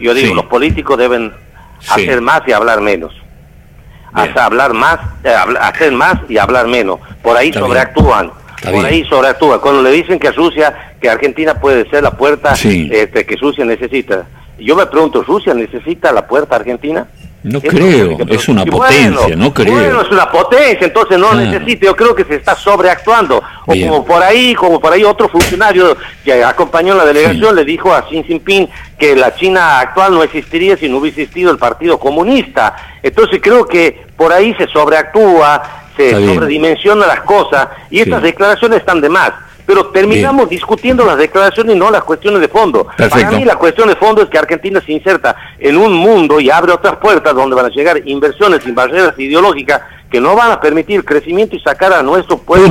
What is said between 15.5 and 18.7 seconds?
necesita la puerta argentina? No Eso creo, es una